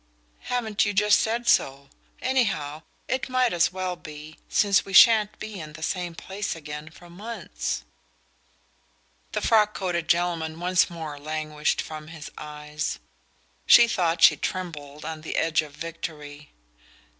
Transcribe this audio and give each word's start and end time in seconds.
"Haven't 0.49 0.83
you 0.83 0.93
just 0.95 1.19
said 1.19 1.47
so? 1.47 1.89
Anyhow, 2.23 2.81
it 3.07 3.29
might 3.29 3.53
as 3.53 3.71
well 3.71 3.95
be, 3.95 4.39
since 4.49 4.83
we 4.83 4.93
shan't 4.93 5.37
be 5.37 5.59
in 5.59 5.73
the 5.73 5.83
same 5.83 6.15
place 6.15 6.55
again 6.55 6.89
for 6.89 7.07
months." 7.07 7.83
The 9.33 9.41
frock 9.41 9.75
coated 9.75 10.07
gentleman 10.07 10.59
once 10.59 10.89
more 10.89 11.19
languished 11.19 11.83
from 11.83 12.07
his 12.07 12.31
eyes: 12.35 12.97
she 13.67 13.87
thought 13.87 14.23
she 14.23 14.35
trembled 14.37 15.05
on 15.05 15.21
the 15.21 15.35
edge 15.35 15.61
of 15.61 15.73
victory. 15.75 16.49